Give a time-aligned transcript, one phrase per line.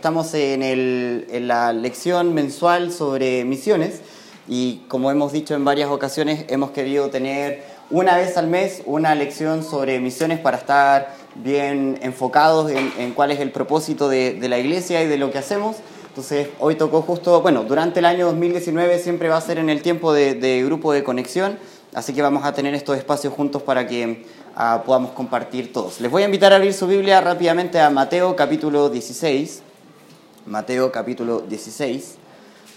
[0.00, 4.00] estamos en, en la lección mensual sobre misiones
[4.48, 9.14] y como hemos dicho en varias ocasiones, hemos querido tener una vez al mes una
[9.14, 15.02] lección sobre misiones para estar bien enfocados en, cuál es el propósito de, la iglesia
[15.02, 15.76] y de lo que hacemos.
[16.08, 19.82] Entonces, hoy tocó justo, bueno, durante el año 2019 siempre va a ser en el
[19.82, 21.58] tiempo de, grupo de conexión,
[21.92, 24.24] así que vamos a tener estos espacios juntos para que
[24.56, 26.00] ah, podamos compartir todos.
[26.00, 29.64] Les voy a invitar a abrir su Biblia rápidamente a Mateo capítulo 16.
[30.50, 32.16] Mateo capítulo 16.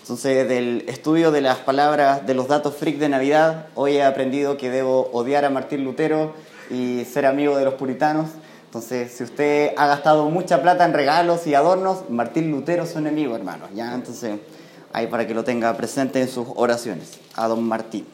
[0.02, 4.58] Entonces, del estudio de las palabras, de los datos freak de Navidad, hoy he aprendido
[4.58, 6.34] que debo odiar a Martín Lutero
[6.70, 8.30] y ser amigo de los puritanos.
[8.66, 13.00] Entonces, si usted ha gastado mucha plata en regalos y adornos, Martín Lutero es su
[13.00, 13.66] enemigo, hermano.
[13.74, 13.96] ¿ya?
[13.96, 14.40] Entonces,
[14.92, 18.06] ahí para que lo tenga presente en sus oraciones, a don Martín.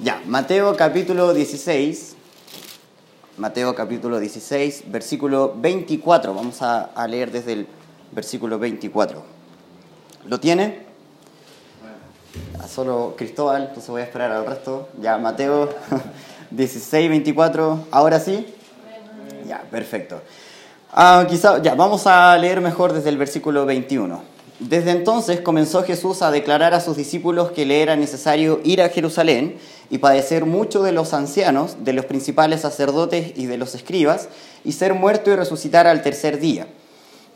[0.00, 2.16] Ya, Mateo capítulo 16.
[3.38, 6.34] Mateo capítulo 16, versículo 24.
[6.34, 7.68] Vamos a, a leer desde el
[8.12, 9.22] versículo 24.
[10.26, 10.84] ¿Lo tiene?
[12.68, 14.88] solo Cristóbal, entonces voy a esperar al resto.
[15.00, 15.68] Ya, Mateo
[16.50, 18.46] 16, 24, ahora sí.
[19.46, 20.20] Ya, perfecto.
[20.92, 24.22] Ah, quizá, ya, vamos a leer mejor desde el versículo 21.
[24.60, 28.88] Desde entonces comenzó Jesús a declarar a sus discípulos que le era necesario ir a
[28.88, 29.58] Jerusalén
[29.90, 34.28] y padecer mucho de los ancianos, de los principales sacerdotes y de los escribas,
[34.64, 36.68] y ser muerto y resucitar al tercer día.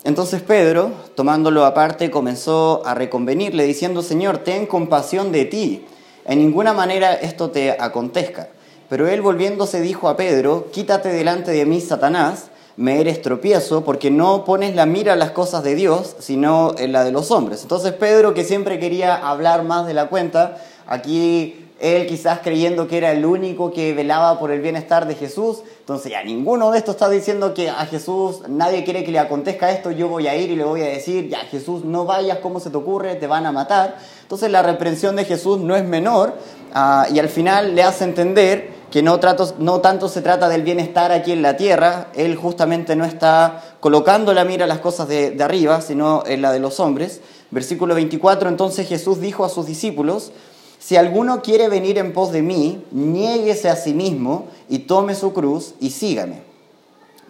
[0.05, 5.85] Entonces Pedro, tomándolo aparte, comenzó a reconvenirle, diciendo, Señor, ten compasión de ti,
[6.25, 8.49] en ninguna manera esto te acontezca.
[8.89, 14.11] Pero él volviéndose dijo a Pedro, Quítate delante de mí, Satanás, me eres tropiezo, porque
[14.11, 17.63] no pones la mira en las cosas de Dios, sino en la de los hombres.
[17.63, 22.99] Entonces Pedro, que siempre quería hablar más de la cuenta, aquí él quizás creyendo que
[22.99, 25.63] era el único que velaba por el bienestar de Jesús.
[25.89, 29.70] Entonces ya ninguno de estos está diciendo que a Jesús nadie quiere que le acontezca
[29.70, 32.61] esto, yo voy a ir y le voy a decir, ya Jesús, no vayas, ¿cómo
[32.61, 33.14] se te ocurre?
[33.14, 33.97] Te van a matar.
[34.20, 36.34] Entonces la reprensión de Jesús no es menor
[36.75, 39.18] ah, y al final le hace entender que no,
[39.61, 44.34] no tanto se trata del bienestar aquí en la tierra, él justamente no está colocando
[44.34, 47.23] la mira a las cosas de arriba, sino en la de los hombres.
[47.51, 50.33] Versículo 24, entonces Jesús dijo a sus discípulos,
[50.78, 55.33] si alguno quiere venir en pos de mí, niéguese a sí mismo y tome su
[55.33, 56.42] cruz y sígame.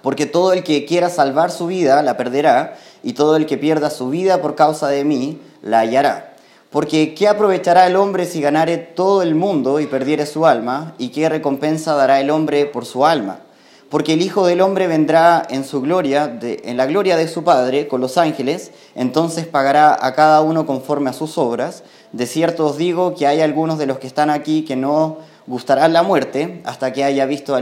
[0.03, 3.91] Porque todo el que quiera salvar su vida la perderá, y todo el que pierda
[3.91, 6.35] su vida por causa de mí la hallará.
[6.71, 10.95] Porque ¿qué aprovechará el hombre si ganare todo el mundo y perdiere su alma?
[10.99, 13.41] ¿Y qué recompensa dará el hombre por su alma?
[13.89, 17.89] Porque el Hijo del Hombre vendrá en su gloria, en la gloria de su Padre,
[17.89, 21.85] con los ángeles, entonces pagará a cada uno conforme a sus obras.
[22.13, 25.93] De cierto os digo que hay algunos de los que están aquí que no gustarán
[25.93, 27.59] la muerte hasta que haya visto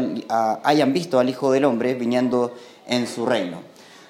[0.62, 2.54] hayan visto al Hijo del Hombre viniendo
[2.86, 3.58] en su reino.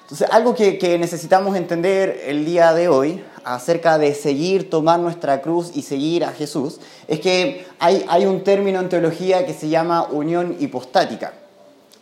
[0.07, 5.71] Entonces, algo que, necesitamos entender el día de hoy acerca de seguir, tomar nuestra cruz
[5.75, 10.03] y seguir a Jesús, es que hay, hay un término en teología que se llama
[10.03, 11.33] unión hipostática.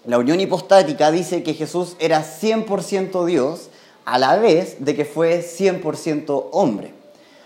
[0.06, 3.69] La unión hipostática dice que Jesús era 100% Dios
[4.06, 6.94] a la vez de que fue 100% hombre.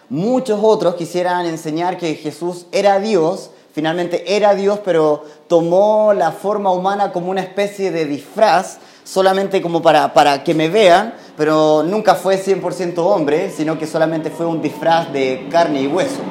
[0.09, 6.71] Muchos otros quisieran enseñar que Jesús era Dios, finalmente era Dios, pero tomó la forma
[6.71, 12.15] humana como una especie de disfraz, solamente como para, para que me vean, pero nunca
[12.15, 16.21] fue 100% hombre, sino que solamente fue un disfraz de carne y hueso.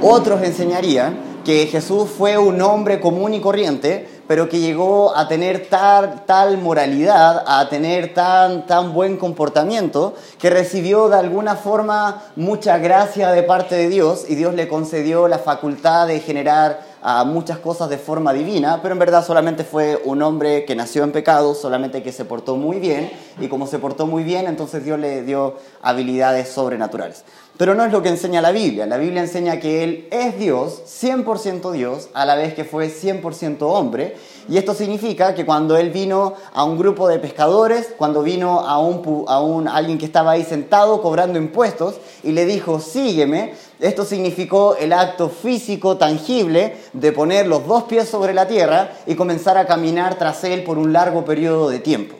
[0.00, 5.66] Otros enseñarían que Jesús fue un hombre común y corriente, pero que llegó a tener
[5.68, 12.78] tal, tal moralidad, a tener tan, tan buen comportamiento, que recibió de alguna forma mucha
[12.78, 17.58] gracia de parte de Dios y Dios le concedió la facultad de generar a muchas
[17.58, 21.54] cosas de forma divina, pero en verdad solamente fue un hombre que nació en pecado,
[21.54, 25.24] solamente que se portó muy bien, y como se portó muy bien, entonces Dios le
[25.24, 27.24] dio habilidades sobrenaturales.
[27.62, 28.86] Pero no es lo que enseña la Biblia.
[28.86, 33.58] La Biblia enseña que Él es Dios, 100% Dios, a la vez que fue 100%
[33.60, 34.16] hombre.
[34.48, 38.80] Y esto significa que cuando Él vino a un grupo de pescadores, cuando vino a,
[38.80, 44.92] un, alguien que estaba ahí sentado cobrando impuestos y le dijo, sígueme, esto significó el
[44.92, 50.16] acto físico tangible de poner los dos pies sobre la tierra y comenzar a caminar
[50.16, 52.16] tras Él por un largo periodo de tiempo.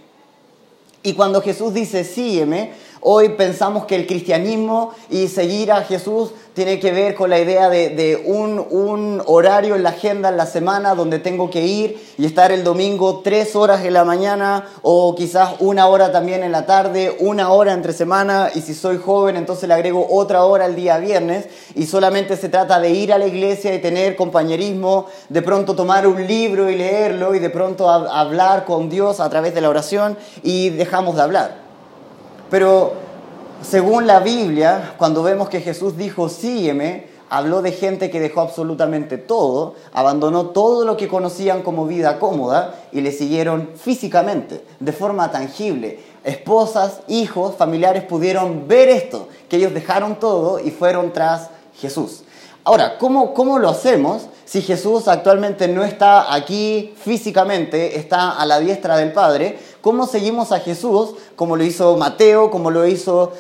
[1.03, 2.75] Y cuando Jesús dice, sígueme,
[3.05, 7.69] Hoy pensamos que el cristianismo y seguir a Jesús tiene que ver con la idea
[7.69, 12.53] de, un, horario en la agenda en la semana donde tengo que ir y estar
[12.53, 17.17] el domingo tres horas en la mañana o quizás una hora también en la tarde,
[17.19, 20.99] una hora entre semana y si soy joven entonces le agrego otra hora el día
[20.99, 25.75] viernes y solamente se trata de ir a la iglesia y tener compañerismo, de pronto
[25.75, 29.71] tomar un libro y leerlo y de pronto hablar con Dios a través de la
[29.71, 31.62] oración y dejamos de hablar.
[32.53, 32.93] Pero
[33.63, 39.17] según la Biblia, cuando vemos que Jesús dijo, sígueme, habló de gente que dejó absolutamente
[39.17, 45.31] todo, abandonó todo lo que conocían como vida cómoda y le siguieron físicamente, de forma
[45.31, 46.01] tangible.
[46.25, 51.49] Esposas, hijos, familiares pudieron ver esto, que ellos dejaron todo y fueron tras
[51.81, 52.23] Jesús.
[52.65, 54.27] Ahora, ¿cómo, cómo lo hacemos?
[54.45, 60.53] Si Jesús actualmente no está aquí físicamente, está a la diestra del Padre, ¿cómo seguimos
[60.53, 63.33] a Jesús como lo hizo Mateo, como lo hizo,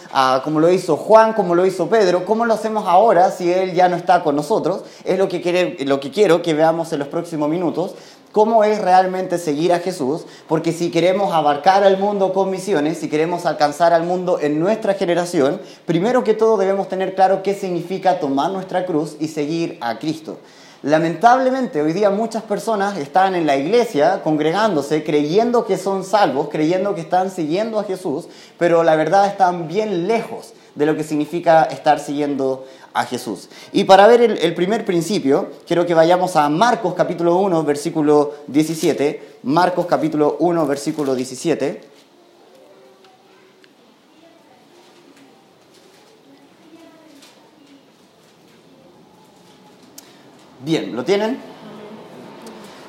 [0.45, 2.27] como lo hizo Juan, como lo hizo Pedro?
[2.27, 4.83] ¿Cómo lo hacemos ahora si Él ya no está con nosotros?
[5.05, 7.95] Es lo que, quiere, lo que quiero que veamos en los próximos minutos
[8.33, 13.09] cómo es realmente seguir a Jesús, porque si queremos abarcar al mundo con misiones, si
[13.09, 18.19] queremos alcanzar al mundo en nuestra generación, primero que todo debemos tener claro qué significa
[18.19, 20.39] tomar nuestra cruz y seguir a Cristo.
[20.83, 26.97] Lamentablemente hoy día muchas personas están en la iglesia congregándose, creyendo que son salvos, creyendo
[26.97, 28.27] que están siguiendo a Jesús,
[28.59, 33.49] pero la verdad están bien lejos de lo que significa estar siguiendo a Jesús.
[33.73, 39.39] Y para ver el, primer principio, quiero que vayamos a Marcos capítulo 1, versículo 17.
[39.45, 41.92] Marcos capítulo 1, versículo 17.
[50.65, 51.39] Bien, ¿lo tienen?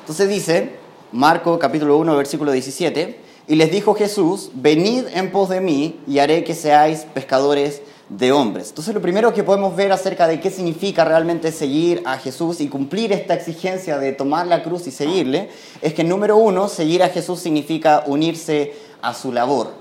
[0.02, 0.76] Entonces dice,
[1.10, 3.18] Marco capítulo 1, versículo 17,
[3.48, 8.30] y les dijo Jesús, venid en pos de mí y haré que seáis pescadores de
[8.30, 8.68] hombres.
[8.68, 12.68] Entonces lo primero que podemos ver acerca de qué significa realmente seguir a Jesús y
[12.68, 15.48] cumplir esta exigencia de tomar la cruz y seguirle,
[15.82, 18.72] es que número uno, seguir a Jesús significa unirse
[19.02, 19.72] a su labor.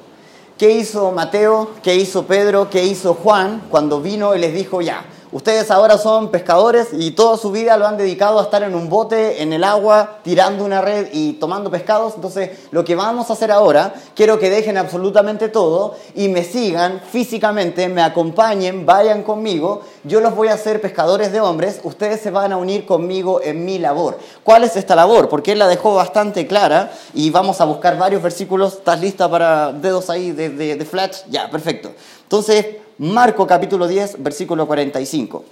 [0.57, 1.69] ¿Qué hizo Mateo?
[1.83, 2.71] ¿Qué hizo Pedro?
[2.71, 7.37] ¿Qué hizo Juan cuando vino y les dijo, ya, Ustedes ahora son pescadores y toda
[7.37, 10.79] su vida lo han dedicado a estar en un bote, en el agua, tirando una
[10.79, 12.13] red y tomando pescados.
[12.15, 17.01] Entonces, lo que vamos a hacer ahora, quiero que dejen absolutamente todo y me sigan
[17.01, 19.81] físicamente, me acompañen, vayan conmigo.
[20.03, 21.79] Yo los voy a hacer pescadores de hombres.
[21.83, 24.19] Ustedes se van a unir conmigo en mi labor.
[24.43, 25.29] ¿Cuál es esta labor?
[25.29, 28.73] Porque él la dejó bastante clara y vamos a buscar varios versículos.
[28.73, 31.21] ¿Estás lista para dedos ahí de, de, de flash?
[31.31, 31.89] Ya, perfecto.
[32.21, 32.65] Entonces,
[32.99, 35.43] Marco capítulo 10, versículo 45.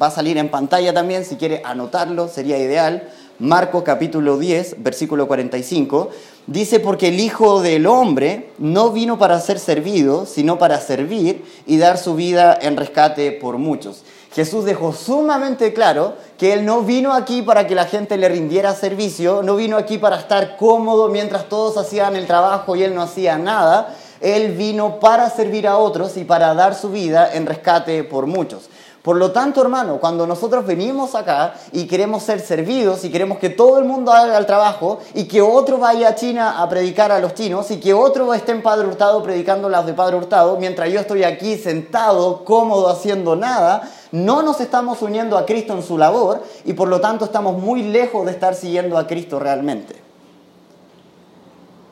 [0.00, 3.10] Va a salir en pantalla también, si quiere anotarlo, sería ideal.
[3.38, 6.08] Marco capítulo 10, versículo 45.
[6.46, 11.76] Dice, porque el Hijo del Hombre no vino para ser servido, sino para servir y
[11.76, 14.02] dar su vida en rescate por muchos.
[14.32, 18.74] Jesús dejó sumamente claro que Él no vino aquí para que la gente le rindiera
[18.74, 23.02] servicio, no vino aquí para estar cómodo mientras todos hacían el trabajo y Él no
[23.02, 28.04] hacía nada, él vino para servir a otros y para dar su vida en rescate
[28.04, 28.68] por muchos.
[29.02, 33.48] Por lo tanto, hermano, cuando nosotros venimos acá y queremos ser servidos y queremos que
[33.48, 37.18] todo el mundo haga el trabajo y que otro vaya a China a predicar a
[37.18, 40.90] los chinos y que otro esté en Padre Hurtado predicando las de Padre Hurtado, mientras
[40.90, 45.96] yo estoy aquí sentado, cómodo, haciendo nada, no nos estamos uniendo a Cristo en su
[45.96, 50.09] labor y por lo tanto estamos muy lejos de estar siguiendo a Cristo realmente.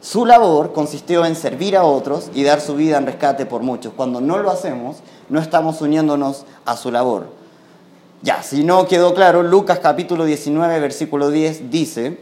[0.00, 3.92] Su labor consistió en servir a otros y dar su vida en rescate por muchos.
[3.96, 4.98] Cuando no lo hacemos,
[5.28, 7.26] no estamos uniéndonos a su labor.
[8.22, 12.18] Ya, si no quedó claro, Lucas capítulo 19, versículo 10 dice,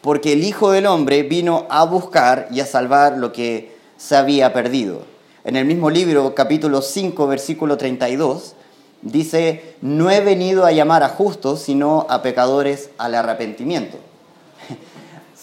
[0.00, 4.52] porque el Hijo del Hombre vino a buscar y a salvar lo que se había
[4.52, 5.02] perdido.
[5.44, 8.54] En el mismo libro, capítulo 5, versículo 32,
[9.02, 13.98] dice, no he venido a llamar a justos, sino a pecadores al arrepentimiento.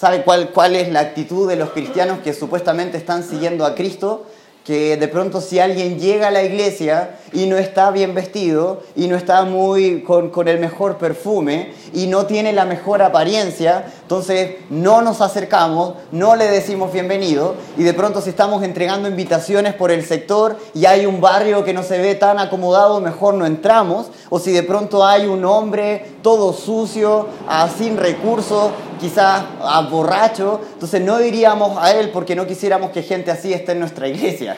[0.02, 4.26] ¿Sabe cuál, cuál es la actitud de los cristianos que supuestamente están siguiendo a Cristo?
[4.66, 9.08] que de pronto si alguien llega a la iglesia y no está bien vestido y
[9.08, 14.58] no está muy con, con, el mejor perfume y no tiene la mejor apariencia, entonces
[14.70, 19.90] no nos acercamos, no le decimos bienvenido y de pronto si estamos entregando invitaciones por
[19.90, 24.08] el sector y hay un barrio que no se ve tan acomodado, mejor no entramos,
[24.30, 30.60] o si de pronto hay un hombre todo sucio, ah, sin recursos, quizás ah, borracho,
[30.74, 34.58] entonces no diríamos a él porque no quisiéramos que gente así esté en nuestra iglesia.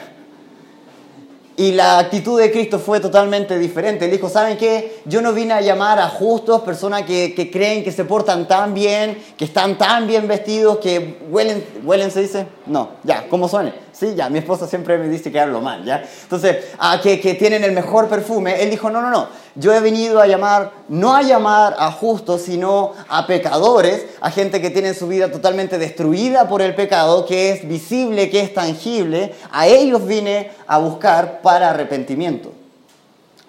[1.56, 4.06] Y la actitud de Cristo fue totalmente diferente.
[4.06, 5.00] Él dijo, ¿saben qué?
[5.04, 8.74] Yo no vine a llamar a justos, personas que, que, creen que se portan tan
[8.74, 13.83] bien, que están tan bien vestidos, que huelen, huelen se dice, no, ya, ¿cómo suene?
[13.94, 16.04] Sí, ya, mi esposa siempre me dice que hablo mal, ¿ya?
[16.22, 19.78] Entonces, a que, que tienen el mejor perfume, él dijo, no, no, no, yo he
[19.78, 24.94] venido a llamar, no a llamar a justos, sino a pecadores, a gente que tiene
[24.94, 30.04] su vida totalmente destruida por el pecado, que es visible, que es tangible, a ellos
[30.04, 32.52] vine a buscar para arrepentimiento.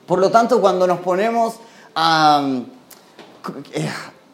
[0.06, 1.56] Por lo tanto, cuando nos ponemos
[1.96, 2.48] a,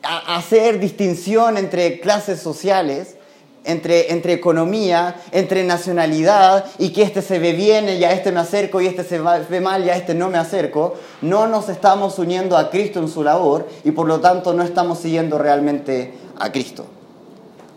[0.04, 3.16] a hacer distinción entre clases sociales,
[3.64, 8.40] entre, entre economía, entre nacionalidad y que este se ve bien y a este me
[8.40, 12.18] acerco y este se ve mal y a este no me acerco, no nos estamos
[12.20, 16.52] uniendo a Cristo en su labor y por lo tanto no estamos siguiendo realmente a
[16.52, 16.86] Cristo.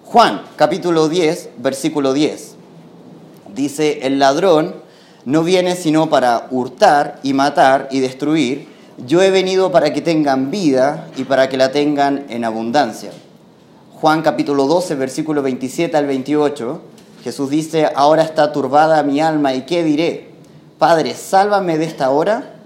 [0.05, 2.55] Juan capítulo 10, versículo 10.
[3.55, 4.75] Dice, el ladrón
[5.25, 8.69] no viene sino para hurtar y matar y destruir.
[9.07, 13.11] Yo he venido para que tengan vida y para que la tengan en abundancia.
[14.01, 16.81] Juan capítulo 12, versículo 27 al 28,
[17.23, 20.31] Jesús dice, ahora está turbada mi alma y qué diré,
[20.79, 22.57] Padre, sálvame de esta hora,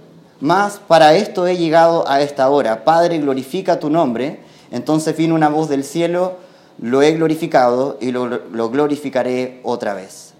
[0.40, 2.84] mas para esto he llegado a esta hora.
[2.84, 4.40] Padre, glorifica tu nombre.
[4.70, 6.36] Entonces vino una voz del cielo,
[6.80, 10.32] lo he glorificado y lo, lo glorificaré otra vez.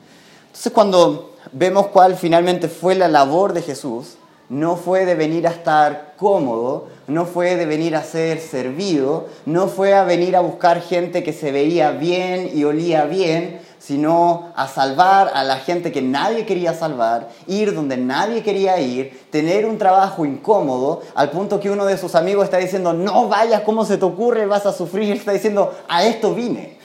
[0.47, 4.17] Entonces cuando vemos cuál finalmente fue la labor de Jesús,
[4.49, 9.67] no fue de venir a estar cómodo, no fue de venir a ser servido, no
[9.67, 14.69] fue a venir a buscar gente que se veía bien y olía bien, sino a
[14.69, 19.79] salvar a la gente que nadie quería salvar, ir donde nadie quería ir, tener un
[19.79, 23.97] trabajo incómodo, al punto que uno de sus amigos está diciendo, no vayas, ¿cómo se
[23.97, 24.47] te ocurre?
[24.47, 25.17] Vas a sufrir.
[25.17, 26.78] Está diciendo, a esto vine.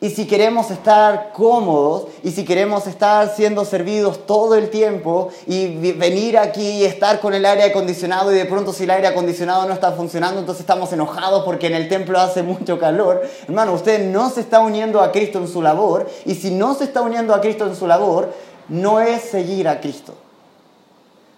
[0.00, 5.92] Y si queremos estar cómodos y si queremos estar siendo servidos todo el tiempo y
[5.92, 9.66] venir aquí y estar con el aire acondicionado y de pronto si el aire acondicionado
[9.66, 13.28] no está funcionando, entonces estamos enojados porque en el templo hace mucho calor.
[13.48, 16.84] Hermano, usted no se está uniendo a Cristo en su labor y si no se
[16.84, 18.32] está uniendo a Cristo en su labor,
[18.68, 20.14] no es seguir a Cristo.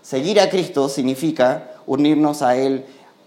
[0.02, 2.85] Seguir a Cristo significa unirnos a Él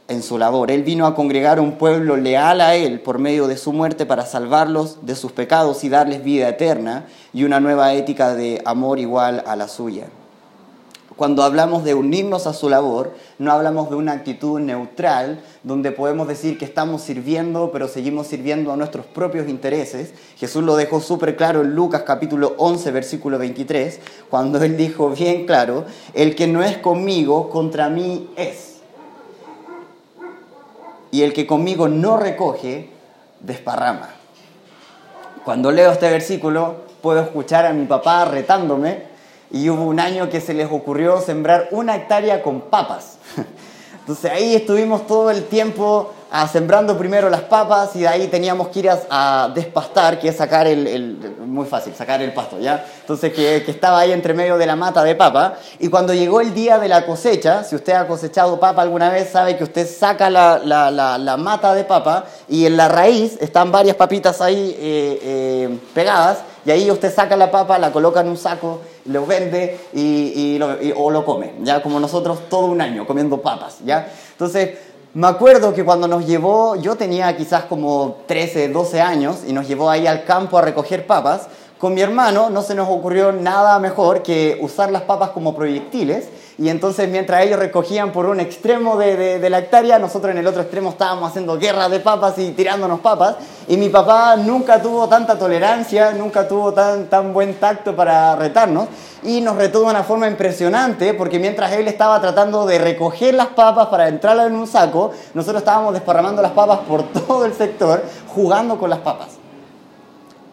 [0.07, 0.71] en su labor.
[0.71, 4.25] Él vino a congregar un pueblo leal a Él por medio de su muerte para
[4.25, 9.43] salvarlos de sus pecados y darles vida eterna y una nueva ética de amor igual
[9.45, 10.07] a la suya.
[11.15, 16.27] Cuando hablamos de unirnos a su labor, no hablamos de una actitud neutral donde podemos
[16.27, 20.11] decir que estamos sirviendo, pero seguimos sirviendo a nuestros propios intereses.
[20.37, 23.99] Jesús lo dejó súper claro en Lucas capítulo 11, versículo 23,
[24.31, 28.72] cuando él dijo bien claro, el que no es conmigo, contra mí es
[31.13, 32.89] y el que conmigo no recoge,
[33.39, 34.09] desparrama.
[35.45, 39.03] Cuando leo este versículo, puedo escuchar a mi papá retándome
[39.51, 43.19] y hubo un año que se les ocurrió sembrar una hectárea con papas.
[43.99, 46.11] Entonces ahí estuvimos todo el tiempo
[46.51, 50.65] sembrando primero las papas y de ahí teníamos que ir a, despastar, que es sacar
[50.65, 52.83] el, muy fácil, sacar el pasto, ¿ya?
[53.01, 56.53] Entonces que, estaba ahí entre medio de la mata de papa y cuando llegó el
[56.55, 60.31] día de la cosecha, si usted ha cosechado papa alguna vez, sabe que usted saca
[60.31, 65.79] la, la, mata de papa y en la raíz están varias papitas ahí eh, eh,
[65.93, 70.59] pegadas y ahí usted saca la papa, la coloca en un saco, lo vende y,
[70.95, 74.07] o lo come, ya como nosotros todo un año comiendo papas, ¿ya?
[74.31, 79.53] Entonces me acuerdo que cuando nos llevó, yo tenía quizás como 13, 12 años y
[79.53, 83.31] nos llevó ahí al campo a recoger papas, con mi hermano no se nos ocurrió
[83.31, 88.39] nada mejor que usar las papas como proyectiles y entonces mientras ellos recogían por un
[88.39, 92.51] extremo de, la hectárea, nosotros en el otro extremo estábamos haciendo guerra de papas y
[92.51, 93.35] tirándonos papas.
[93.67, 98.87] Y mi papá nunca tuvo tanta tolerancia, nunca tuvo tan, tan buen tacto para retarnos.
[99.23, 103.47] Y nos retó de una forma impresionante, porque mientras él estaba tratando de recoger las
[103.47, 108.03] papas para entrarlas en un saco, nosotros estábamos desparramando las papas por todo el sector,
[108.27, 109.29] jugando con las papas.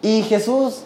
[0.02, 0.84] Y Jesús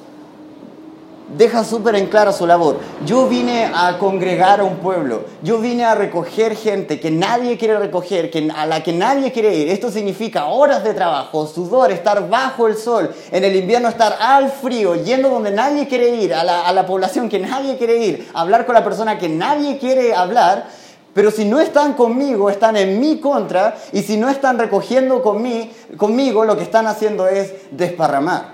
[1.28, 2.78] deja súper en claro su labor.
[3.06, 7.78] Yo vine a congregar a un pueblo, yo vine a recoger gente que nadie quiere
[7.78, 9.68] recoger, que, a la que nadie quiere ir.
[9.68, 14.50] Esto significa horas de trabajo, sudor, estar bajo el sol, en el invierno estar al
[14.50, 18.28] frío, yendo donde nadie quiere ir, a la, a la población que nadie quiere ir,
[18.34, 20.66] hablar con la persona que nadie quiere hablar.
[21.14, 26.44] Pero si no están conmigo, están en mi contra, y si no están recogiendo conmigo,
[26.44, 28.53] lo que están haciendo es desparramar.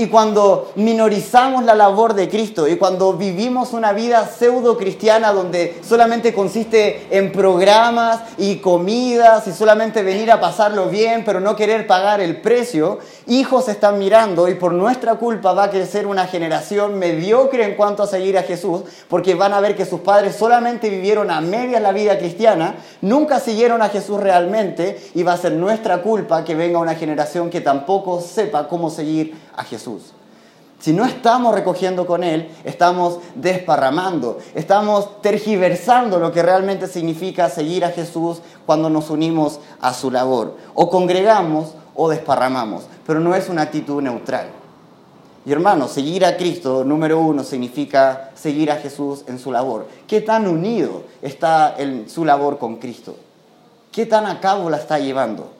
[0.00, 5.78] Y cuando minorizamos la labor de Cristo y cuando vivimos una vida pseudo cristiana donde
[5.86, 11.86] solamente consiste en programas y comidas y solamente venir a pasarlo bien pero no querer
[11.86, 16.98] pagar el precio, hijos están mirando y por nuestra culpa va a crecer una generación
[16.98, 20.88] mediocre en cuanto a seguir a Jesús porque van a ver que sus padres solamente
[20.88, 25.52] vivieron a medias la vida cristiana, nunca siguieron a Jesús realmente y va a ser
[25.52, 30.12] nuestra culpa que venga una generación que tampoco sepa cómo seguir a Jesús.
[30.80, 37.84] Si no estamos recogiendo con Él, estamos desparramando, estamos tergiversando lo que realmente significa seguir
[37.84, 40.56] a Jesús cuando nos unimos a su labor.
[40.74, 44.48] O congregamos o desparramamos, pero no es una actitud neutral.
[45.44, 49.86] Y hermanos, seguir a Cristo, número uno, significa seguir a Jesús en su labor.
[50.06, 53.16] ¿Qué tan unido está en su labor con Cristo?
[53.92, 55.59] ¿Qué tan a cabo la está llevando?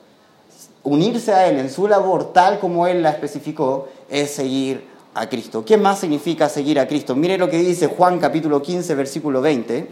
[0.83, 5.65] Unirse a Él en su labor tal como Él la especificó es seguir a Cristo.
[5.65, 7.15] ¿Qué más significa seguir a Cristo?
[7.15, 9.87] Mire lo que dice Juan capítulo 15, versículo 20.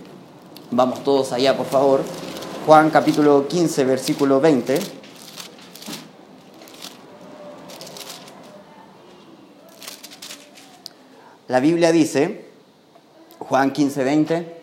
[0.71, 2.01] Vamos todos allá, por favor.
[2.65, 4.79] Juan capítulo 15, versículo 20.
[11.47, 12.45] La Biblia dice,
[13.39, 14.61] Juan 15, 20,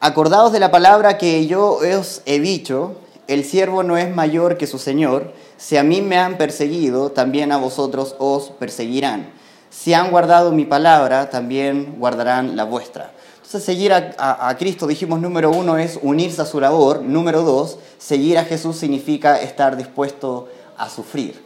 [0.00, 2.96] acordaos de la palabra que yo os he dicho,
[3.28, 7.52] el siervo no es mayor que su Señor, si a mí me han perseguido, también
[7.52, 9.30] a vosotros os perseguirán.
[9.70, 13.12] Si han guardado mi palabra, también guardarán la vuestra.
[13.36, 17.02] Entonces, seguir a, Cristo, dijimos, número uno es unirse a su labor.
[17.02, 21.42] Número dos, seguir a Jesús significa estar dispuesto a sufrir.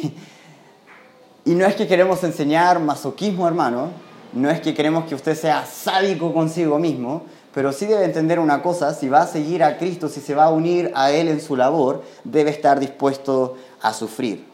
[1.44, 3.90] y no es que queremos enseñar masoquismo, hermano.
[4.32, 7.22] No es que queremos que usted sea sádico consigo mismo.
[7.54, 10.44] Pero sí debe entender una cosa, si va a seguir a Cristo, si se va
[10.44, 14.44] a unir a Él en su labor, debe estar dispuesto a sufrir.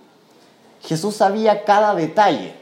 [0.83, 2.54] Jesús sabía cada detalle,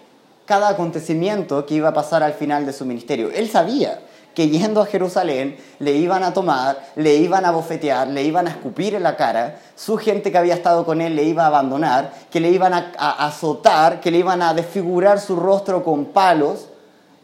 [0.46, 3.30] cada acontecimiento que iba a pasar al final de su ministerio.
[3.34, 4.00] Él sabía
[4.34, 8.50] que yendo a Jerusalén le iban a tomar, le iban a bofetear, le iban a
[8.50, 12.12] escupir en la cara, su gente que había estado con él le iba a abandonar,
[12.30, 12.92] que le iban a,
[13.26, 16.68] azotar, que le iban a desfigurar su rostro con palos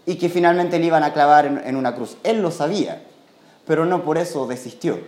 [0.06, 2.16] y que finalmente le iban a clavar en una cruz.
[2.23, 3.02] Él lo sabía,
[3.66, 4.99] pero no por eso desistió.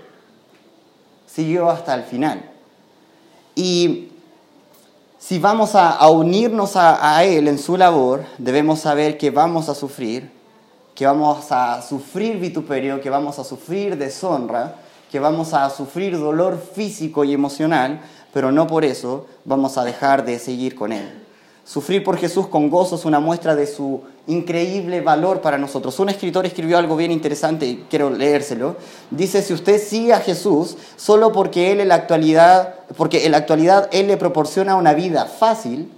[1.26, 2.50] Siguió hasta el final.
[3.55, 4.09] Y
[5.19, 10.31] si vamos a, unirnos a, Él en su labor, debemos saber que vamos a sufrir,
[10.95, 14.76] que vamos a sufrir vituperio, que vamos a sufrir deshonra,
[15.11, 18.00] que vamos a sufrir dolor físico y emocional,
[18.33, 21.25] pero no por eso vamos a dejar de seguir con Él.
[21.65, 25.99] Sufrir por Jesús con gozo es una muestra de su increíble valor para nosotros.
[26.00, 28.76] Un escritor escribió algo bien interesante y quiero leérselo.
[29.11, 33.38] Dice, si usted sigue a Jesús solo porque Él en la actualidad, porque en la
[33.38, 35.90] actualidad Él le proporciona una vida fácil,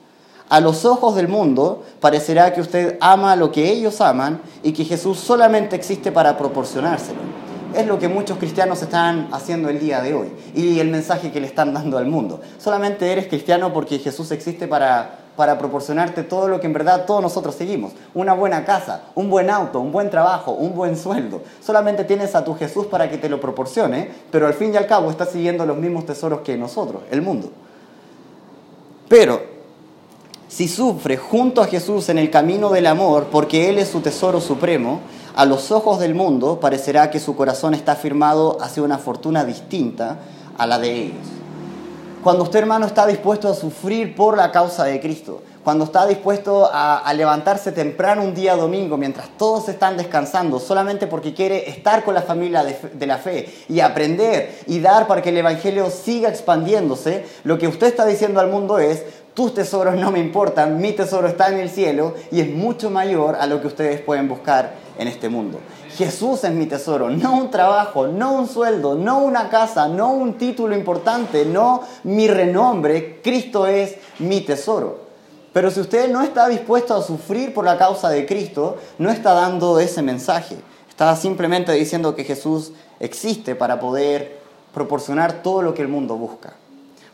[0.50, 4.84] a los ojos del mundo parecerá que usted ama lo que ellos aman y que
[4.84, 7.18] Jesús solamente existe para proporcionárselo.
[7.76, 11.40] Es lo que muchos cristianos están haciendo el día de hoy y el mensaje que
[11.40, 12.40] le están dando al mundo.
[12.58, 17.22] Solamente eres cristiano porque Jesús existe para, para proporcionarte todo lo que en verdad todos
[17.22, 17.92] nosotros seguimos.
[18.12, 21.42] Una buena casa, un buen auto, un buen trabajo, un buen sueldo.
[21.64, 24.88] Solamente tienes a tu Jesús para que te lo proporcione, pero al fin y al
[24.88, 27.52] cabo estás siguiendo los mismos tesoros que nosotros, el mundo.
[29.08, 29.40] Pero
[30.48, 34.40] si sufre junto a Jesús en el camino del amor, porque Él es su tesoro
[34.40, 35.02] supremo,
[35.36, 40.18] a los ojos del mundo parecerá que su corazón está firmado hacia una fortuna distinta
[40.58, 41.37] a la de ellos.
[42.22, 46.68] Cuando usted, hermano, está dispuesto a sufrir por la causa de Cristo, cuando está dispuesto
[46.72, 52.14] a, levantarse temprano un día domingo mientras todos están descansando, solamente porque quiere estar con
[52.14, 57.24] la familia de, la fe y aprender y dar para que el Evangelio siga expandiéndose,
[57.44, 59.04] lo que usted está diciendo al mundo es,
[59.38, 63.36] tus tesoros no me importan, mi tesoro está en el cielo y es mucho mayor
[63.36, 65.60] a lo que ustedes pueden buscar en este mundo.
[65.96, 70.38] Jesús es mi tesoro, no un trabajo, no un sueldo, no una casa, no un
[70.38, 73.20] título importante, no mi renombre.
[73.22, 75.02] Cristo es mi tesoro.
[75.52, 79.34] Pero si usted no está dispuesto a sufrir por la causa de Cristo, no está
[79.34, 80.56] dando ese mensaje.
[80.88, 84.40] Está simplemente diciendo que Jesús existe para poder
[84.74, 86.54] proporcionar todo lo que el mundo busca.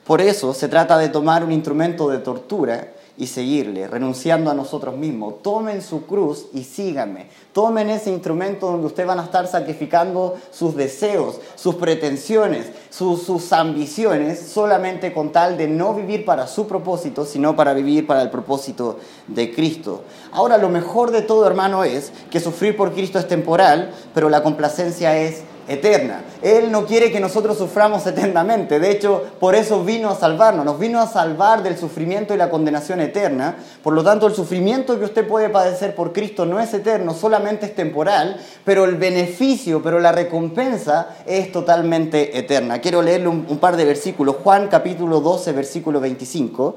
[0.05, 4.97] Por eso se trata de tomar un instrumento de tortura y seguirle, renunciando a nosotros
[4.97, 5.41] mismos.
[5.41, 7.29] Tomen su cruz y síganme.
[7.53, 13.53] Tomen ese instrumento donde ustedes van a estar sacrificando sus deseos, sus pretensiones, sus, sus,
[13.53, 18.31] ambiciones, solamente con tal de no vivir para su propósito, sino para vivir para el
[18.31, 20.03] propósito de Cristo.
[20.33, 24.43] Ahora, lo mejor de todo, hermano, es que sufrir por Cristo es temporal, pero la
[24.43, 26.23] complacencia es eterna.
[26.43, 28.79] Él no quiere que nosotros suframos eternamente.
[28.79, 30.65] De hecho, por eso vino a salvarnos.
[30.65, 33.57] Nos vino a salvar del sufrimiento y la condenación eterna.
[33.83, 37.67] Por lo tanto, el sufrimiento que usted puede padecer por Cristo no es eterno, solamente
[37.67, 42.81] es temporal, pero el beneficio, pero la recompensa es totalmente eterna.
[42.81, 44.37] Quiero leerle un, un par de versículos.
[44.43, 46.77] Juan capítulo 12, versículo 25.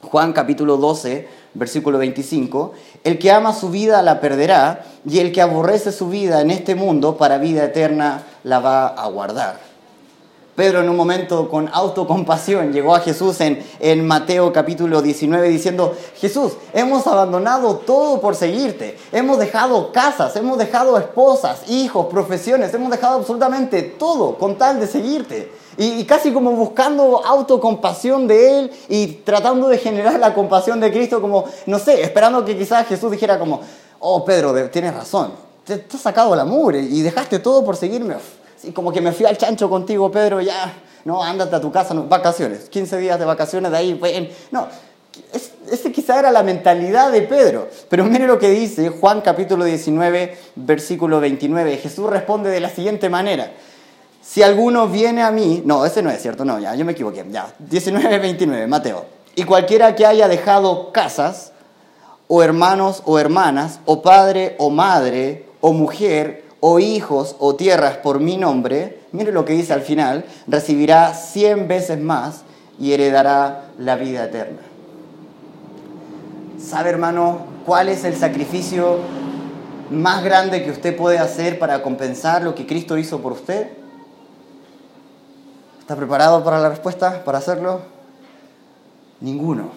[0.00, 1.28] Juan capítulo 12,
[1.58, 2.72] versículo 25,
[3.04, 6.74] el que ama su vida la perderá y el que aborrece su vida en este
[6.74, 9.68] mundo para vida eterna la va a guardar.
[10.58, 15.94] Pedro en un momento con autocompasión llegó a Jesús en, en Mateo capítulo 19 diciendo,
[16.16, 22.90] Jesús, hemos abandonado todo por seguirte, hemos dejado casas, hemos dejado esposas, hijos, profesiones, hemos
[22.90, 25.57] dejado absolutamente todo con tal de seguirte.
[25.80, 31.20] Y, casi como buscando autocompasión de Él y tratando de generar la compasión de Cristo
[31.20, 33.60] como, no sé, esperando que quizás Jesús dijera como,
[34.00, 35.30] oh Pedro, tienes razón,
[35.64, 38.16] te, has sacado la mugre y dejaste todo por seguirme.
[38.56, 41.94] sí, como que me fui al chancho contigo, Pedro, ya, no, ándate a tu casa,
[41.94, 44.66] no, vacaciones, 15 días de vacaciones, de ahí, pues, no,
[45.32, 47.68] es, ese quizá era la mentalidad de Pedro.
[47.88, 51.76] Pero mire lo que dice Juan capítulo 19, versículo 29.
[51.76, 53.52] Jesús responde de la siguiente manera.
[54.28, 57.24] Si alguno viene a mí, no, ese no es cierto, no, ya, yo me equivoqué,
[57.30, 59.06] ya, 19, 29, Mateo.
[59.34, 61.52] Y cualquiera que haya dejado casas,
[62.26, 68.20] o hermanos o hermanas, o padre o madre, o mujer, o hijos o tierras por
[68.20, 72.42] mi nombre, mire lo que dice al final, recibirá cien veces más
[72.78, 74.60] y heredará la vida eterna.
[76.62, 78.98] ¿Sabe, hermano, cuál es el sacrificio
[79.90, 83.87] más grande que usted puede hacer para compensar lo que Cristo hizo por usted?
[85.88, 87.80] ¿Está preparado para la respuesta, para hacerlo?
[89.22, 89.70] Ninguno.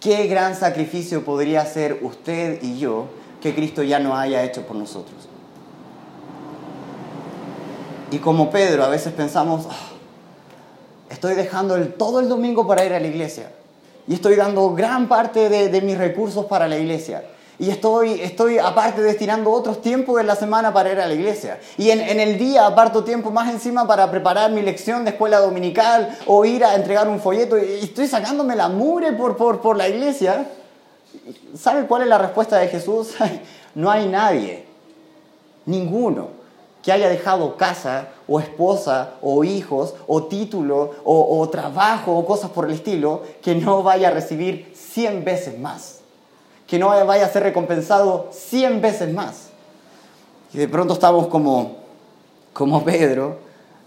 [0.00, 3.08] ¿Qué gran sacrificio podría hacer usted y yo
[3.42, 5.28] que Cristo ya no haya hecho por nosotros?
[8.10, 9.90] Y como Pedro, a veces pensamos, ah,
[11.10, 13.52] estoy dejando el, todo el domingo para ir a la iglesia
[14.08, 17.24] y estoy dando gran parte de, mis recursos para la iglesia.
[17.58, 21.58] Y estoy, estoy aparte destinando otros tiempos de la semana para ir a la iglesia.
[21.78, 25.38] Y en, en, el día aparto tiempo más encima para preparar mi lección de escuela
[25.38, 27.56] dominical o ir a entregar un folleto.
[27.56, 30.46] Y estoy sacándome la mure por, por, por la iglesia.
[31.56, 33.14] ¿Sabe cuál es la respuesta de Jesús?
[33.74, 34.64] no hay nadie,
[35.64, 36.28] ninguno,
[36.82, 42.66] que haya dejado casa o esposa o hijos o título o, trabajo o cosas por
[42.66, 46.00] el estilo que no vaya a recibir 100 veces más,
[46.66, 49.48] que no vaya a ser recompensado 100 veces más.
[50.52, 51.76] Y de pronto estamos como,
[52.52, 53.38] como Pedro,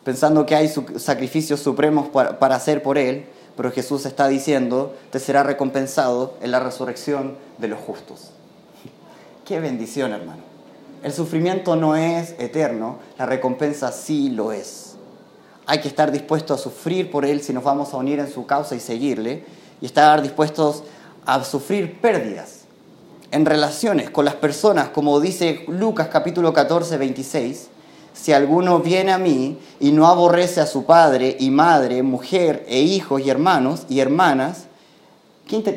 [0.03, 3.25] pensando que hay sacrificios supremos para, para hacer por él,
[3.57, 8.31] pero Jesús está diciendo, te será recompensado en la resurrección de los justos.
[9.45, 10.43] Qué bendición, hermano.
[11.03, 14.95] El sufrimiento no es eterno, la recompensa sí lo es.
[15.65, 18.45] Hay que estar dispuesto a sufrir por Él si nos vamos a unir en su
[18.45, 19.43] causa y seguirle,
[19.81, 20.83] y estar dispuestos
[21.25, 22.58] a sufrir pérdidas
[23.31, 27.67] en relaciones con las personas, como dice Lucas capítulo 14, 26.
[28.13, 32.79] Si alguno viene a mí y no aborrece a su padre y madre, mujer e
[32.79, 34.65] hijos y hermanos y hermanas,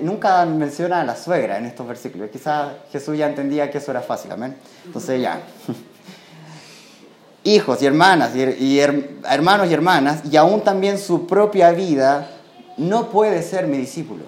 [0.02, 2.30] nunca menciona a la suegra en estos versículos.
[2.30, 4.56] Quizás Jesús ya entendía que eso era fácil, amén.
[4.84, 5.40] Entonces ya.
[7.44, 12.28] Hijos y hermanas, y, hermanos y hermanas, y aún también su propia vida,
[12.76, 14.22] no puede ser mi discípulo.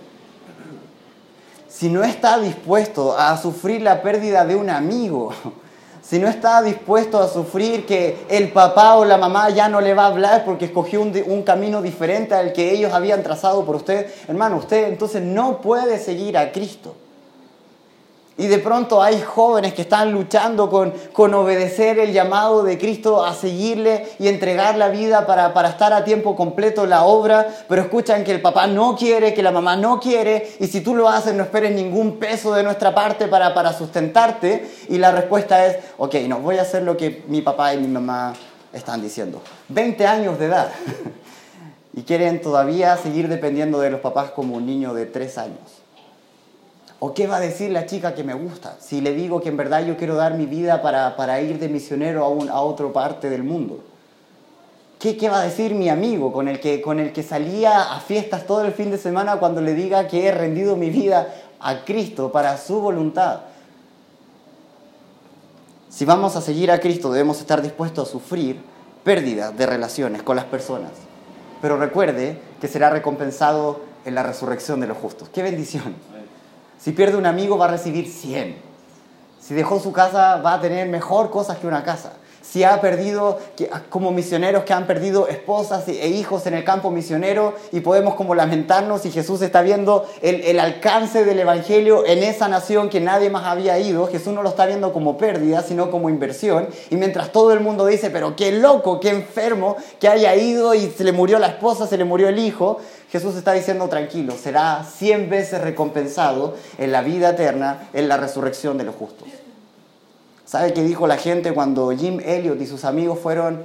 [1.77, 5.33] Si no está dispuesto a sufrir la pérdida de un amigo,
[6.03, 9.93] si no está dispuesto a sufrir que el papá o la mamá ya no le
[9.93, 13.75] va a hablar porque escogió un, un, camino diferente al que ellos habían trazado por
[13.75, 16.95] usted, hermano, usted entonces no puede seguir a Cristo.
[18.37, 23.25] Y de pronto hay jóvenes que están luchando con, con obedecer el llamado de Cristo
[23.25, 27.83] a seguirle y entregar la vida para, para, estar a tiempo completo la obra, pero
[27.83, 31.09] escuchan que el papá no quiere, que la mamá no quiere, y si tú lo
[31.09, 34.69] haces no esperes ningún peso de nuestra parte para, para sustentarte.
[34.89, 37.87] Y la respuesta es, ok, no, voy a hacer lo que mi papá y mi
[37.87, 38.35] mamá
[38.73, 39.41] están diciendo.
[39.69, 40.73] 20 años de edad.
[41.93, 45.84] y quieren todavía seguir dependiendo de los papás como un niño de 3 años.
[47.07, 49.59] ¿O qué va a decir la chica que me gusta si le digo que en
[49.59, 52.91] verdad yo quiero dar mi vida para, para ir de misionero a, un, a otra
[52.95, 53.85] parte del mundo?
[54.99, 58.01] ¿Qué, ¿Qué, va a decir mi amigo con el, que, con el que salía a
[58.01, 61.29] fiestas todo el fin de semana cuando le diga que he rendido mi vida
[61.61, 63.41] a Cristo para su voluntad?
[65.91, 68.63] Si vamos a seguir a Cristo debemos estar dispuestos a sufrir
[69.05, 70.93] pérdidas de relaciones con las personas.
[71.61, 75.29] Pero recuerde que será recompensado en la resurrección de los justos.
[75.29, 76.14] ¡Qué bendición!
[76.79, 78.57] Si pierde un amigo va a recibir 100.
[79.41, 82.13] Si dejó su casa va a tener mejor cosas que una casa.
[82.41, 83.39] Si ha perdido,
[83.89, 88.35] como misioneros que han perdido esposas e hijos en el campo misionero y podemos como
[88.35, 93.31] lamentarnos y Jesús está viendo el, el alcance del Evangelio en esa nación que nadie
[93.31, 96.69] más había ido, Jesús no lo está viendo como pérdida, sino como inversión.
[96.91, 100.91] Y mientras todo el mundo dice, pero qué loco, qué enfermo que haya ido y
[100.91, 102.79] se le murió la esposa, se le murió el hijo,
[103.11, 108.77] Jesús está diciendo tranquilo, será cien veces recompensado en la vida eterna, en la resurrección
[108.77, 109.29] de los justos.
[110.45, 113.63] ¿Sabe qué dijo la gente cuando Jim Elliot y sus amigos fueron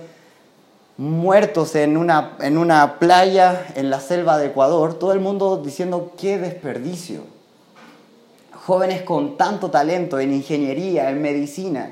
[0.97, 4.97] muertos en una, en una playa en la selva de Ecuador?
[4.97, 7.21] Todo el mundo diciendo, qué desperdicio.
[8.65, 11.91] Jóvenes con tanto talento en ingeniería, en medicina.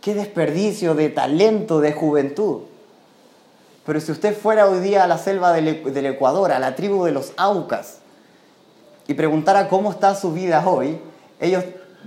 [0.00, 2.62] Qué desperdicio de talento, de juventud.
[3.84, 5.68] Pero si usted fuera hoy día a la selva del,
[6.06, 7.98] Ecuador, a la tribu de los Aucas,
[9.06, 10.98] y preguntara cómo está su vida hoy,
[11.38, 11.64] ellos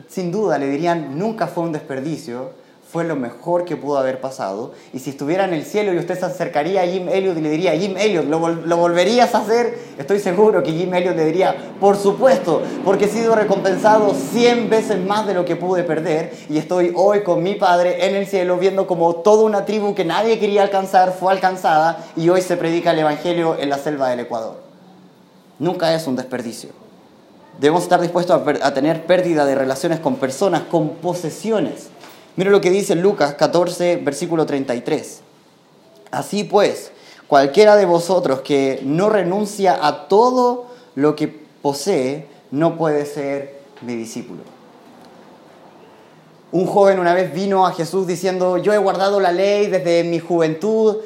[0.08, 2.52] sin duda le dirían, nunca fue un desperdicio,
[2.90, 4.72] fue lo mejor que pudo haber pasado.
[4.94, 7.50] Y si estuviera en el cielo y usted se acercaría a Jim Elliot y le
[7.50, 9.78] diría, Jim Elliot, ¿lo, volverías a hacer?
[9.98, 15.06] Estoy seguro que Jim Elliot le diría, por supuesto, porque he sido recompensado 100 veces
[15.06, 18.58] más de lo que pude perder y estoy hoy con mi padre en el cielo
[18.58, 22.92] viendo como toda una tribu que nadie quería alcanzar fue alcanzada y hoy se predica
[22.92, 24.56] el Evangelio en la selva del Ecuador.
[25.60, 26.70] Nunca es un desperdicio.
[27.60, 31.90] Debemos estar dispuestos a, a tener pérdida de relaciones con personas, con posesiones
[32.38, 35.22] Mira lo que dice Lucas 14, versículo 33.
[36.12, 36.92] Así pues,
[37.26, 41.30] cualquiera de vosotros que no renuncia a todo lo que
[41.64, 44.42] posee, no puede ser mi discípulo.
[46.52, 50.20] Un joven una vez vino a Jesús diciendo, yo he guardado la ley desde mi
[50.20, 50.98] juventud,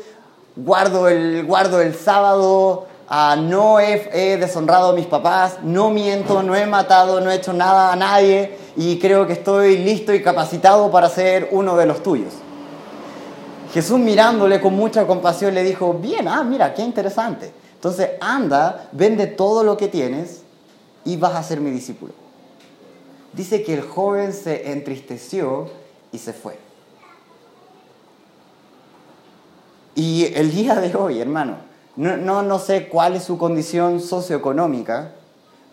[0.58, 6.44] guardo el, guardo el sábado, ah, no he, he deshonrado a mis papás, no miento,
[6.44, 10.22] no he matado, no he hecho nada a nadie y creo que estoy listo y
[10.22, 12.34] capacitado para ser uno de los tuyos.
[13.74, 17.52] Jesús mirándole con mucha compasión le dijo, bien, ah, mira, qué interesante.
[17.76, 20.42] Entonces anda, vende todo lo que tienes
[21.06, 22.14] y vas a ser mi discípulo.
[23.34, 25.70] Dice que el joven se entristeció
[26.12, 26.60] y se fue.
[29.96, 31.58] Y el día de hoy, hermano,
[31.96, 35.12] no, no, no sé cuál es su condición socioeconómica,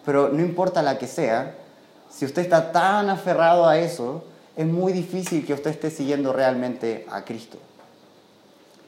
[0.04, 1.56] pero no importa la que sea,
[2.10, 4.24] si usted está tan aferrado a eso,
[4.56, 7.58] es muy difícil que usted esté siguiendo realmente a Cristo.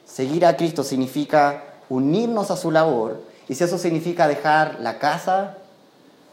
[0.05, 5.57] Seguir a Cristo significa unirnos a su labor y si eso significa dejar la casa,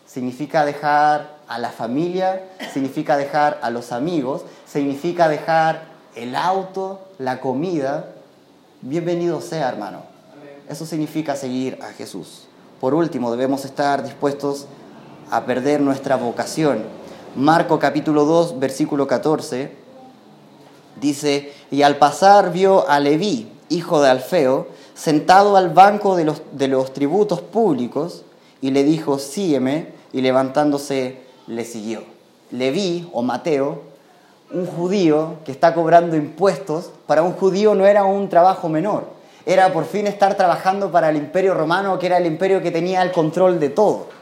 [0.06, 5.82] significa dejar a la familia, significa dejar a los amigos, significa dejar
[6.14, 8.06] el auto, la comida,
[8.80, 10.02] bienvenido sea hermano.
[10.68, 12.48] Eso significa seguir a Jesús.
[12.80, 14.66] Por último, debemos estar dispuestos
[15.30, 16.84] a perder nuestra vocación.
[17.36, 19.72] Marco capítulo 2, versículo 14,
[21.00, 26.42] dice, y al pasar vio a Leví, hijo de Alfeo, sentado al banco de los,
[26.52, 28.24] de los tributos públicos,
[28.60, 32.02] y le dijo, sígueme, y levantándose le siguió.
[32.50, 33.82] Leví, o Mateo,
[34.50, 39.04] un judío que está cobrando impuestos, para un judío no era un trabajo menor,
[39.44, 43.02] era por fin estar trabajando para el imperio romano, que era el imperio que tenía
[43.02, 44.17] el control de todo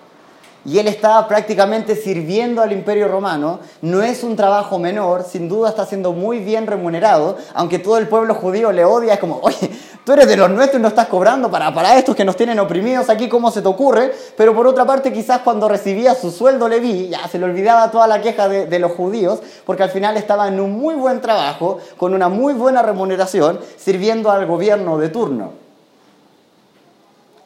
[0.67, 3.61] y él estaba prácticamente sirviendo al imperio romano.
[3.83, 8.09] No es un trabajo menor, sin duda está siendo muy bien remunerado, aunque todo el
[8.09, 9.71] pueblo judío le odia, es como, oye,
[10.05, 12.59] tú eres de los nuestros y no estás cobrando para, para estos que nos tienen
[12.59, 14.13] oprimidos aquí, ¿cómo se te ocurre?
[14.37, 18.09] Pero por otra parte, quizás cuando recibía su sueldo Leví, ya se le olvidaba toda
[18.09, 21.79] la queja de, de los judíos, porque al final estaba en un muy buen trabajo,
[21.97, 25.53] con una muy buena remuneración, sirviendo al gobierno de turno.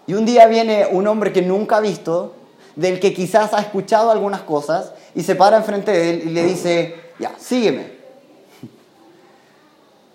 [0.07, 2.33] Y un día viene un hombre que nunca ha visto,
[2.77, 6.45] del que quizás ha escuchado algunas cosas y se para enfrente de él y le
[6.45, 8.01] dice, ya, sígueme.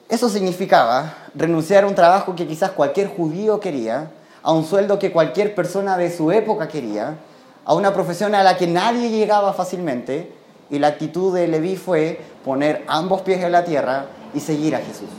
[0.07, 4.11] Eso significaba renunciar a un trabajo que quizás cualquier judío quería,
[4.43, 7.17] a un sueldo que cualquier persona de su época quería,
[7.65, 10.31] a una profesión a la que nadie llegaba fácilmente,
[10.69, 14.79] y la actitud de Leví fue poner ambos pies en la tierra y seguir a
[14.79, 15.09] Jesús.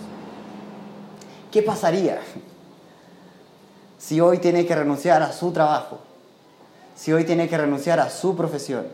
[1.51, 2.21] ¿Qué pasaría
[3.99, 5.99] si hoy tiene que renunciar a su trabajo,
[6.97, 8.87] si hoy tiene que renunciar a su profesión?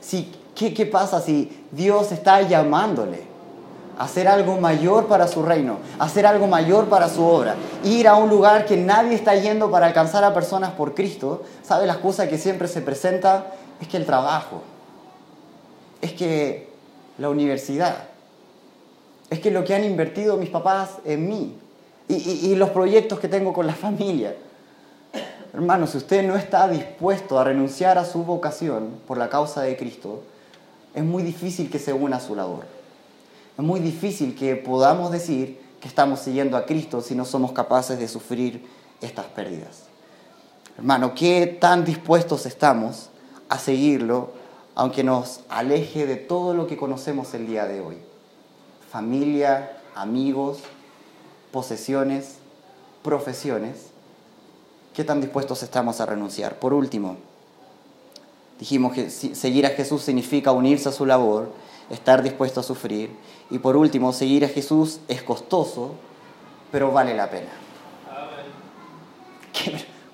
[0.00, 3.24] Si, ¿qué, ¿Qué pasa si Dios está llamándole
[3.98, 8.16] a hacer algo mayor para su reino, hacer algo mayor para su obra, ir a
[8.16, 11.42] un lugar que nadie está yendo para alcanzar a personas por Cristo?
[11.62, 13.46] ¿Sabe la excusa que siempre se presenta?
[13.80, 14.62] Es que el trabajo,
[16.00, 16.70] es que
[17.18, 17.96] la universidad,
[19.28, 21.58] es que lo que han invertido mis papás en mí
[22.08, 24.34] y, y los proyectos que tengo con la familia.
[25.52, 29.76] Hermano, si usted no está dispuesto a renunciar a su vocación por la causa de
[29.76, 30.22] Cristo,
[30.94, 32.64] es muy difícil que se una a su labor.
[33.58, 37.98] Es muy difícil que podamos decir que estamos siguiendo a Cristo si no somos capaces
[37.98, 38.64] de sufrir
[39.02, 39.82] estas pérdidas.
[40.78, 43.10] Hermano, ¿qué tan dispuestos estamos
[43.50, 44.30] a seguirlo
[44.74, 47.98] aunque nos aleje de todo lo que conocemos el día de hoy?
[48.90, 50.60] Familia, amigos,
[51.50, 52.36] posesiones,
[53.02, 53.92] profesiones
[54.94, 56.56] ¿Qué tan dispuestos estamos a renunciar?
[56.56, 57.16] Por último,
[58.58, 61.50] dijimos que seguir a Jesús significa unirse a su labor,
[61.88, 63.10] estar dispuesto a sufrir.
[63.48, 65.94] Y por último, seguir a Jesús es costoso,
[66.70, 67.48] pero vale la pena.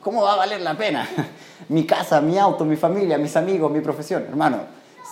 [0.01, 1.09] ¿Cómo va a valer la pena?
[1.69, 4.23] Mi casa, mi auto, mi familia, mis amigos, mi profesión.
[4.29, 4.61] Hermano,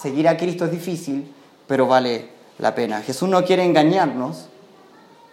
[0.00, 1.34] seguir a Cristo es difícil,
[1.66, 3.02] pero vale la pena.
[3.02, 4.46] Jesús no quiere engañarnos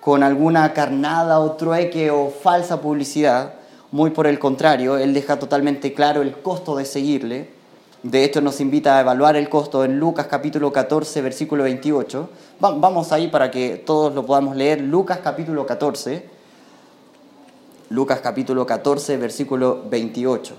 [0.01, 3.53] con alguna carnada o trueque o falsa publicidad
[3.93, 7.49] muy por el contrario, Él deja totalmente claro el costo de seguirle.
[8.01, 12.27] de hecho nos invita a evaluar el costo en Lucas capítulo 14, versículo 28.
[12.59, 14.81] vamos ahí para que todos lo podamos leer.
[14.81, 16.27] Lucas capítulo 14.
[17.89, 20.55] Lucas capítulo 14, versículo 28.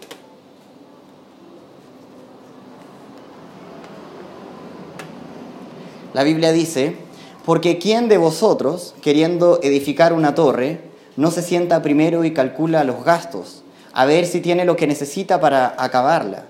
[6.13, 6.99] La Biblia dice,
[7.45, 13.05] porque ¿quién de vosotros, queriendo edificar una torre, no se sienta primero y calcula los
[13.05, 16.47] gastos, a ver si tiene lo que necesita para acabarla?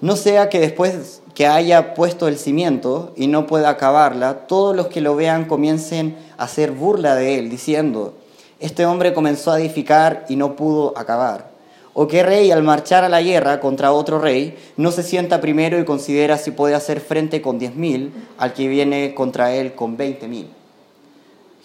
[0.00, 4.88] No sea que después que haya puesto el cimiento y no pueda acabarla, todos los
[4.88, 8.14] que lo vean comiencen a hacer burla de él, diciendo,
[8.60, 11.50] este hombre comenzó a edificar y no pudo acabar.
[11.92, 15.78] ¿O qué rey al marchar a la guerra contra otro rey no se sienta primero
[15.78, 19.96] y considera si puede hacer frente con diez mil al que viene contra él con
[19.96, 20.48] veinte mil?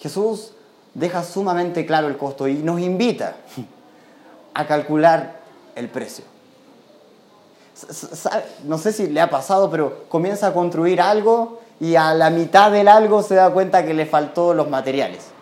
[0.00, 0.52] Jesús
[0.96, 3.36] deja sumamente claro el costo y nos invita
[4.54, 5.40] a calcular
[5.74, 6.24] el precio.
[8.64, 12.72] No sé si le ha pasado, pero comienza a construir algo y a la mitad
[12.72, 15.35] del algo se da cuenta que le faltó los materiales.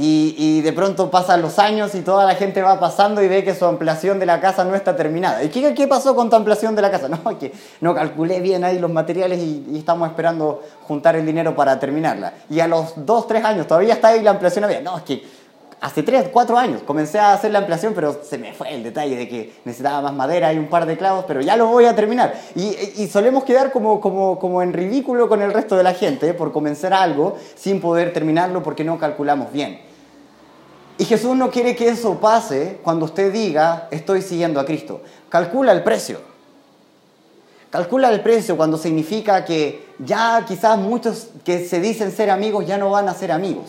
[0.00, 3.54] Y, de pronto pasan los años y toda la gente va pasando y ve que
[3.54, 5.42] su ampliación de la casa no está terminada.
[5.42, 7.08] ¿Y qué, qué pasó con tu ampliación de la casa?
[7.18, 11.80] No, que no calculé bien ahí los materiales y, estamos esperando juntar el dinero para
[11.80, 12.32] terminarla.
[12.48, 14.66] Y a los dos, tres años todavía está ahí la ampliación.
[14.84, 15.24] No, es que
[15.80, 19.16] hace tres, cuatro años comencé a hacer la ampliación, pero se me fue el detalle
[19.16, 21.96] de que necesitaba más madera y un par de clavos, pero ya lo voy a
[21.96, 22.34] terminar.
[22.54, 26.34] Y, y solemos quedar como, como, como en ridículo con el resto de la gente
[26.34, 29.87] por comenzar algo sin poder terminarlo porque no calculamos bien.
[30.98, 35.00] Y Jesús no quiere que eso pase cuando usted diga, estoy siguiendo a Cristo.
[35.28, 36.20] Calcula el precio.
[37.70, 42.78] Calcula el precio cuando significa que ya quizás muchos que se dicen ser amigos ya
[42.78, 43.66] no van a ser amigos.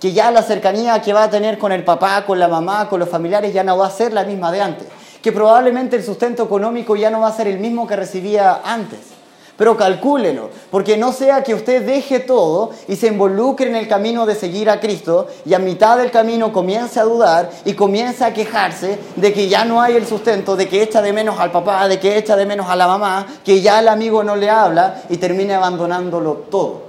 [0.00, 2.98] Que ya la cercanía que va a tener con el papá, con la mamá, con
[2.98, 4.88] los familiares ya no va a ser la misma de antes.
[5.22, 9.15] Que probablemente el sustento económico ya no va a ser el mismo que recibía antes
[9.56, 14.26] pero calcúlelo, porque no sea que usted deje todo y se involucre en el camino
[14.26, 18.34] de seguir a Cristo y a mitad del camino comience a dudar y comience a
[18.34, 21.88] quejarse de que ya no hay el sustento, de que echa de menos al papá,
[21.88, 25.02] de que echa de menos a la mamá, que ya el amigo no le habla
[25.08, 26.82] y termine abandonándolo todo.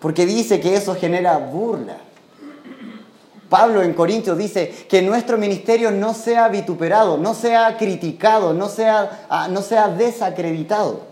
[0.00, 1.98] Porque dice que eso genera burla.
[3.50, 9.26] Pablo en Corintios dice que nuestro ministerio no sea vituperado, no sea criticado, no sea,
[9.28, 11.09] ah, no sea desacreditado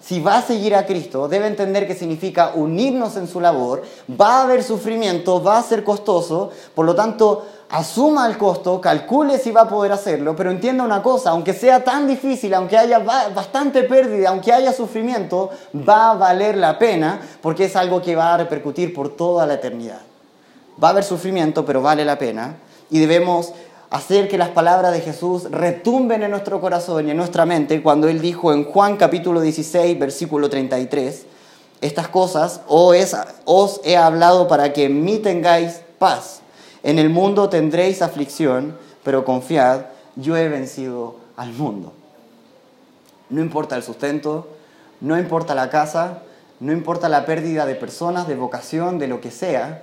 [0.00, 3.82] si va a seguir a Cristo, debe entender que significa unirnos en su labor,
[4.20, 9.38] va a haber sufrimiento, va a ser costoso, por lo tanto, asuma el costo, calcule
[9.38, 12.98] si va a poder hacerlo, pero entienda una cosa, aunque sea tan difícil, aunque haya
[12.98, 18.34] bastante pérdida, aunque haya sufrimiento, va a valer la pena porque es algo que va
[18.34, 20.00] a repercutir por toda la eternidad.
[20.82, 22.56] Va a haber sufrimiento, pero vale la pena
[22.90, 23.52] y debemos
[23.90, 28.08] hacer que las palabras de Jesús retumben en nuestro corazón y en nuestra mente cuando
[28.08, 31.26] Él dijo en Juan capítulo 16, versículo 33,
[31.80, 36.40] estas cosas os, os he hablado para que en mí tengáis paz.
[36.82, 41.92] En el mundo tendréis aflicción, pero confiad, yo he vencido al mundo.
[43.28, 44.48] No importa el sustento,
[45.00, 46.22] no importa la casa,
[46.60, 49.82] no importa la pérdida de personas, de vocación, de lo que sea,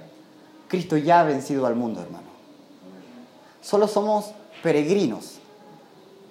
[0.68, 2.27] Cristo ya ha vencido al mundo, hermano.
[3.68, 4.28] Solo somos
[4.64, 5.40] peregrinos.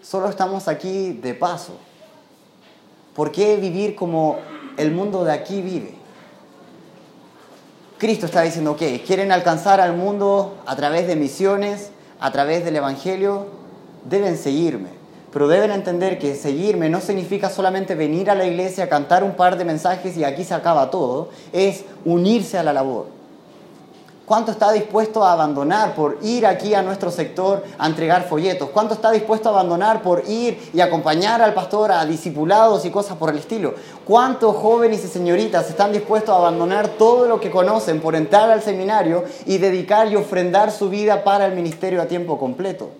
[0.03, 1.75] Solo estamos aquí de paso.
[3.15, 4.39] ¿Por qué vivir como
[4.79, 5.95] el mundo de aquí vive?
[7.99, 12.77] Cristo está diciendo, ok, quieren alcanzar al mundo a través de misiones, a través del
[12.77, 13.49] Evangelio,
[14.09, 14.89] deben seguirme.
[15.31, 19.59] Pero deben entender que seguirme no significa solamente venir a la iglesia, cantar un par
[19.59, 21.29] de mensajes y aquí se acaba todo.
[21.53, 23.16] Es unirse a la labor.
[24.27, 28.71] ¿Cuánto está dispuesto a abandonar por ir aquí a nuestro sector a entregar folletos?
[28.71, 33.17] ¿Cuánto está dispuesto a abandonar por ir y acompañar al pastor a discipulados y cosas
[33.19, 33.75] por el estilo?
[34.05, 38.63] ¿Cuántos jóvenes y señoritas están dispuestos a abandonar todo lo que conocen por entrar al
[38.63, 42.91] seminario y dedicar y ofrendar su vida para el ministerio a tiempo completo?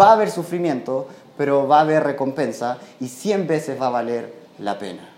[0.00, 4.32] Va a haber sufrimiento, pero va a haber recompensa y cien veces va a valer
[4.58, 5.10] la pena.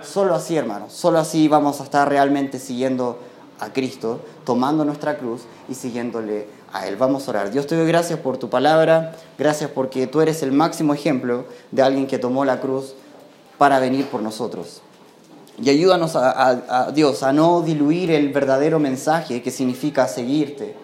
[0.00, 3.18] Solo así, hermano, solo así vamos a estar realmente siguiendo
[3.62, 6.96] a Cristo, tomando nuestra cruz y siguiéndole a Él.
[6.96, 7.50] Vamos a orar.
[7.52, 11.82] Dios te doy gracias por tu palabra, gracias porque tú eres el máximo ejemplo de
[11.82, 12.94] alguien que tomó la cruz
[13.58, 14.82] para venir por nosotros.
[15.62, 20.74] Y ayúdanos a, Dios a no diluir el verdadero mensaje que significa seguirte,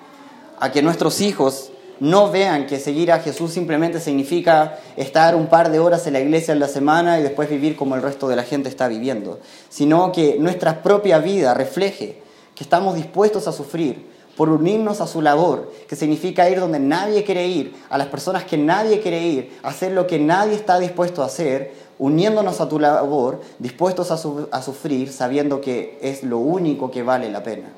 [0.61, 5.73] a que nuestros hijos no vean que seguir a Jesús simplemente significa estar un par
[5.73, 8.37] de horas en la iglesia en la semana y después vivir como el resto de
[8.37, 12.28] la gente está viviendo, sino que nuestra propia vida refleje
[12.59, 17.23] que estamos dispuestos a sufrir por unirnos a su labor, que significa ir donde nadie
[17.23, 21.23] quiere ir, a las personas que nadie quiere ir, hacer lo que nadie está dispuesto
[21.23, 27.05] a hacer, uniéndonos a tu labor, dispuestos a, sufrir, sabiendo que es lo único que
[27.05, 27.69] vale la pena.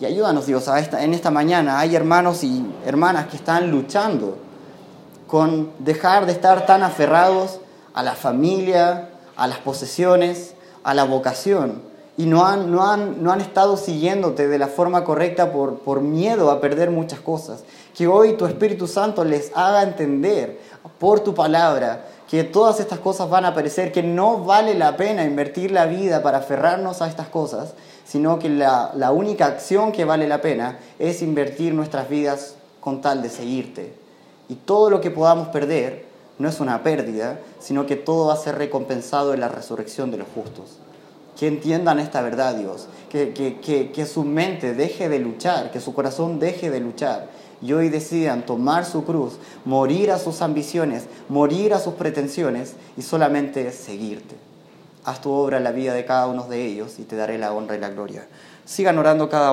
[0.00, 4.38] Y ayúdanos, Dios, en esta mañana hay hermanos y hermanas que están luchando
[5.26, 7.60] con dejar de estar tan aferrados
[7.92, 10.54] a la familia, a las posesiones,
[10.84, 11.93] a la vocación.
[12.16, 16.00] Y no han, no han, no han estado siguiéndote de la forma correcta por, por
[16.00, 17.64] miedo a perder muchas cosas.
[17.94, 20.60] Que hoy tu Espíritu Santo les haga entender
[20.98, 25.24] por tu palabra que todas estas cosas van a aparecer, que no vale la pena
[25.24, 30.04] invertir la vida para aferrarnos a estas cosas, sino que la, la única acción que
[30.04, 33.94] vale la pena es invertir nuestras vidas con tal de seguirte.
[34.48, 36.06] Y todo lo que podamos perder
[36.38, 40.18] no es una pérdida, sino que todo va a ser recompensado en la resurrección de
[40.18, 40.78] los justos.
[41.38, 45.92] Que entiendan esta verdad, Dios, que, que, que, su mente deje de luchar, que su
[45.92, 47.28] corazón deje de luchar
[47.60, 53.02] y hoy decidan tomar su cruz, morir a sus ambiciones, morir a sus pretensiones y
[53.02, 54.36] solamente seguirte.
[55.04, 57.52] Haz tu obra en la vida de cada uno de ellos y te daré la
[57.52, 58.26] honra y la gloria.
[58.64, 59.52] Sigan orando cada